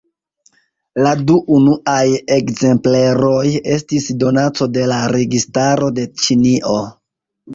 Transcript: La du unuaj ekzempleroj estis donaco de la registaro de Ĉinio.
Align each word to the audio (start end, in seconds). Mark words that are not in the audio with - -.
La 1.07 1.09
du 1.31 1.35
unuaj 1.57 2.05
ekzempleroj 2.35 3.43
estis 3.75 4.07
donaco 4.23 4.69
de 4.79 4.85
la 4.93 4.97
registaro 5.17 5.91
de 5.99 6.07
Ĉinio. 6.23 6.79